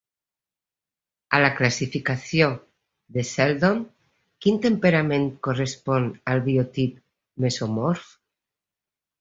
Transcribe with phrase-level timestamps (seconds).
[1.37, 2.47] A la classificació
[3.17, 3.83] de Sheldon,
[4.47, 6.97] quin temperament correspon al biotip
[7.47, 8.13] mesomorf?